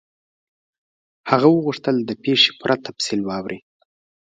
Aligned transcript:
هغه 1.31 1.47
وغوښتل 1.55 1.95
چې 1.99 2.05
د 2.09 2.11
پیښې 2.23 2.51
پوره 2.59 2.75
تفصیل 2.85 3.21
واوري. 3.25 3.59